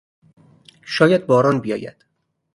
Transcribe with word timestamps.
شاید 0.83 1.27
باران 1.27 1.59
بیاید. 1.61 2.05